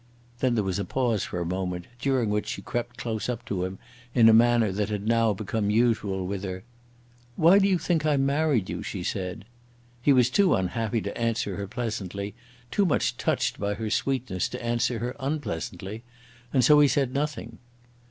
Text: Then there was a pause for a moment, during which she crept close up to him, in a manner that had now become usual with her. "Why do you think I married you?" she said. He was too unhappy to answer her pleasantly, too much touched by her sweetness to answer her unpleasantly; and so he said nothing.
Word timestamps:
Then 0.39 0.55
there 0.55 0.63
was 0.63 0.79
a 0.79 0.83
pause 0.83 1.23
for 1.25 1.39
a 1.39 1.45
moment, 1.45 1.85
during 1.99 2.31
which 2.31 2.47
she 2.47 2.63
crept 2.63 2.97
close 2.97 3.29
up 3.29 3.45
to 3.45 3.65
him, 3.65 3.77
in 4.15 4.27
a 4.29 4.33
manner 4.33 4.71
that 4.71 4.89
had 4.89 5.07
now 5.07 5.31
become 5.31 5.69
usual 5.69 6.25
with 6.25 6.43
her. 6.43 6.63
"Why 7.35 7.59
do 7.59 7.67
you 7.67 7.77
think 7.77 8.03
I 8.03 8.17
married 8.17 8.67
you?" 8.67 8.81
she 8.81 9.03
said. 9.03 9.45
He 10.01 10.11
was 10.11 10.31
too 10.31 10.55
unhappy 10.55 11.01
to 11.01 11.15
answer 11.15 11.55
her 11.55 11.67
pleasantly, 11.67 12.33
too 12.71 12.83
much 12.87 13.15
touched 13.17 13.59
by 13.59 13.75
her 13.75 13.91
sweetness 13.91 14.49
to 14.49 14.65
answer 14.65 14.97
her 14.97 15.15
unpleasantly; 15.19 16.01
and 16.51 16.63
so 16.65 16.79
he 16.79 16.87
said 16.87 17.13
nothing. 17.13 17.59